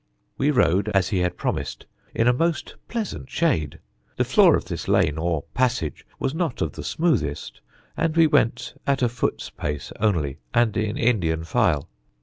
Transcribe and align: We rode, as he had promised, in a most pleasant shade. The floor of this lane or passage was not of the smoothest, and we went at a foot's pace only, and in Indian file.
We 0.35 0.49
rode, 0.49 0.89
as 0.95 1.09
he 1.09 1.19
had 1.19 1.37
promised, 1.37 1.85
in 2.15 2.27
a 2.27 2.33
most 2.33 2.73
pleasant 2.87 3.29
shade. 3.29 3.77
The 4.17 4.23
floor 4.23 4.55
of 4.55 4.65
this 4.65 4.87
lane 4.87 5.19
or 5.19 5.43
passage 5.53 6.07
was 6.17 6.33
not 6.33 6.59
of 6.59 6.71
the 6.71 6.83
smoothest, 6.83 7.61
and 7.95 8.17
we 8.17 8.25
went 8.25 8.73
at 8.87 9.03
a 9.03 9.09
foot's 9.09 9.51
pace 9.51 9.91
only, 9.99 10.39
and 10.55 10.75
in 10.75 10.97
Indian 10.97 11.43
file. 11.43 11.87